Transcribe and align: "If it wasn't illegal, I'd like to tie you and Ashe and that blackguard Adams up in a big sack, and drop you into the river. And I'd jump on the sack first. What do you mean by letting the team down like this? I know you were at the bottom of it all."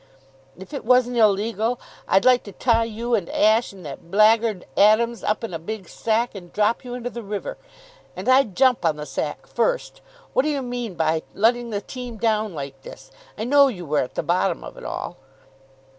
"If 0.57 0.73
it 0.73 0.83
wasn't 0.83 1.17
illegal, 1.17 1.79
I'd 2.07 2.25
like 2.25 2.41
to 2.45 2.51
tie 2.51 2.85
you 2.85 3.13
and 3.13 3.29
Ashe 3.29 3.71
and 3.71 3.85
that 3.85 4.09
blackguard 4.09 4.65
Adams 4.75 5.23
up 5.23 5.43
in 5.43 5.53
a 5.53 5.59
big 5.59 5.87
sack, 5.87 6.33
and 6.33 6.51
drop 6.51 6.83
you 6.83 6.95
into 6.95 7.11
the 7.11 7.21
river. 7.21 7.55
And 8.15 8.27
I'd 8.27 8.55
jump 8.55 8.83
on 8.83 8.95
the 8.95 9.05
sack 9.05 9.45
first. 9.45 10.01
What 10.33 10.41
do 10.41 10.49
you 10.49 10.63
mean 10.63 10.95
by 10.95 11.21
letting 11.35 11.69
the 11.69 11.81
team 11.81 12.17
down 12.17 12.55
like 12.55 12.81
this? 12.81 13.11
I 13.37 13.43
know 13.43 13.67
you 13.67 13.85
were 13.85 13.99
at 13.99 14.15
the 14.15 14.23
bottom 14.23 14.63
of 14.63 14.75
it 14.75 14.83
all." 14.85 15.17